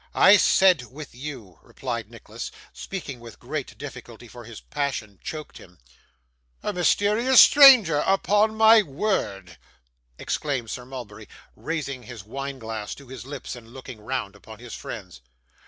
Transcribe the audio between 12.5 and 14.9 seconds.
glass to his lips, and looking round upon his